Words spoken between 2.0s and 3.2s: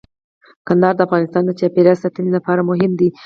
ساتنې لپاره مهم دي.